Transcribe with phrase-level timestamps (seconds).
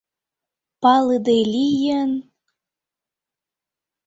[0.81, 2.11] Палыде лийын...